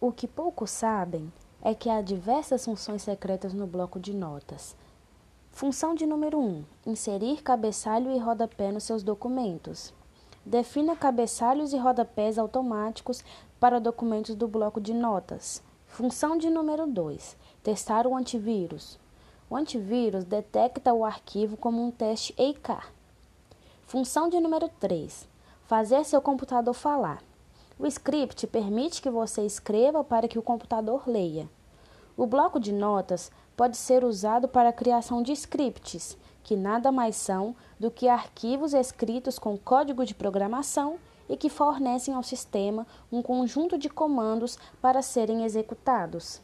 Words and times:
O 0.00 0.12
que 0.12 0.28
poucos 0.28 0.70
sabem 0.70 1.32
é 1.60 1.74
que 1.74 1.90
há 1.90 2.00
diversas 2.00 2.64
funções 2.64 3.02
secretas 3.02 3.52
no 3.52 3.66
bloco 3.66 3.98
de 3.98 4.14
notas. 4.14 4.76
Função 5.50 5.92
de 5.92 6.06
número 6.06 6.38
1: 6.38 6.64
inserir 6.86 7.42
cabeçalho 7.42 8.12
e 8.12 8.18
rodapé 8.18 8.70
nos 8.70 8.84
seus 8.84 9.02
documentos. 9.02 9.92
Defina 10.46 10.94
cabeçalhos 10.94 11.72
e 11.72 11.76
rodapés 11.76 12.38
automáticos 12.38 13.24
para 13.58 13.80
documentos 13.80 14.36
do 14.36 14.46
bloco 14.46 14.80
de 14.80 14.94
notas. 14.94 15.60
Função 15.88 16.38
de 16.38 16.48
número 16.48 16.86
2: 16.86 17.36
testar 17.64 18.06
o 18.06 18.14
antivírus. 18.14 19.00
O 19.50 19.56
antivírus 19.56 20.22
detecta 20.22 20.94
o 20.94 21.04
arquivo 21.04 21.56
como 21.56 21.84
um 21.84 21.90
teste 21.90 22.32
EIK. 22.38 22.84
Função 23.84 24.28
de 24.28 24.38
número 24.38 24.68
3: 24.78 25.28
fazer 25.64 26.04
seu 26.04 26.22
computador 26.22 26.72
falar. 26.72 27.20
O 27.78 27.86
script 27.86 28.44
permite 28.48 29.00
que 29.00 29.08
você 29.08 29.46
escreva 29.46 30.02
para 30.02 30.26
que 30.26 30.36
o 30.36 30.42
computador 30.42 31.04
leia. 31.06 31.48
O 32.16 32.26
bloco 32.26 32.58
de 32.58 32.72
notas 32.72 33.30
pode 33.56 33.76
ser 33.76 34.02
usado 34.02 34.48
para 34.48 34.70
a 34.70 34.72
criação 34.72 35.22
de 35.22 35.30
scripts, 35.30 36.18
que 36.42 36.56
nada 36.56 36.90
mais 36.90 37.14
são 37.14 37.54
do 37.78 37.88
que 37.88 38.08
arquivos 38.08 38.74
escritos 38.74 39.38
com 39.38 39.56
código 39.56 40.04
de 40.04 40.12
programação 40.12 40.98
e 41.28 41.36
que 41.36 41.48
fornecem 41.48 42.14
ao 42.14 42.24
sistema 42.24 42.84
um 43.12 43.22
conjunto 43.22 43.78
de 43.78 43.88
comandos 43.88 44.58
para 44.82 45.00
serem 45.00 45.44
executados. 45.44 46.36